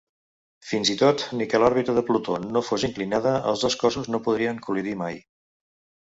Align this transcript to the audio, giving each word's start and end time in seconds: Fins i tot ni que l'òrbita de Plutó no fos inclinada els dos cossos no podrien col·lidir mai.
Fins 0.67 0.91
i 0.91 0.93
tot 0.99 1.23
ni 1.41 1.47
que 1.49 1.59
l'òrbita 1.63 1.93
de 1.97 2.03
Plutó 2.07 2.37
no 2.55 2.63
fos 2.69 2.85
inclinada 2.87 3.33
els 3.51 3.65
dos 3.67 3.75
cossos 3.83 4.09
no 4.15 4.21
podrien 4.29 4.63
col·lidir 4.69 4.95
mai. 5.03 5.21